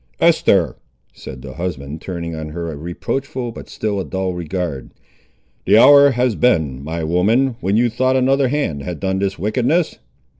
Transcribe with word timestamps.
"Eest'er," 0.19 0.77
said 1.13 1.43
the 1.43 1.53
husband, 1.53 2.01
turning 2.01 2.33
on 2.33 2.49
her 2.49 2.71
a 2.71 2.75
reproachful 2.75 3.51
but 3.51 3.69
still 3.69 3.99
a 3.99 4.03
dull 4.03 4.33
regard, 4.33 4.89
"the 5.65 5.77
hour 5.77 6.09
has 6.09 6.33
been, 6.33 6.83
my 6.83 7.03
woman, 7.03 7.55
when 7.59 7.77
you 7.77 7.87
thought 7.87 8.15
another 8.15 8.47
hand 8.47 8.81
had 8.81 8.99
done 8.99 9.19
this 9.19 9.37
wickedness." 9.37 9.99